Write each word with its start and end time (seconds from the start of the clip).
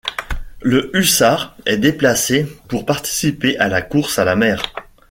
Le 0.63 0.89
Hussards 0.97 1.55
est 1.67 1.77
déplacé 1.77 2.45
pour 2.67 2.87
participer 2.87 3.55
à 3.59 3.67
la 3.67 3.83
Course 3.83 4.17
à 4.17 4.25
la 4.25 4.35
mer. 4.35 4.59